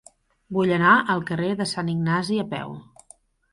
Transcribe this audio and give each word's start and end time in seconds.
Vull 0.55 0.73
anar 0.77 0.93
al 1.15 1.21
carrer 1.33 1.53
de 1.61 1.69
Sant 1.73 1.93
Ignasi 1.95 2.43
a 2.47 2.49
peu. 2.57 2.77